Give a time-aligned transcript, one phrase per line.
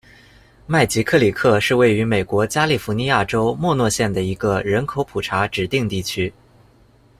[0.65, 6.33] 麦吉克里克是位于美国加利福尼亚州莫诺县的一个人口普查指定地区。